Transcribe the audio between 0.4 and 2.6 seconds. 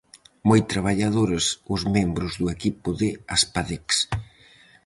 Moi traballadores os membros do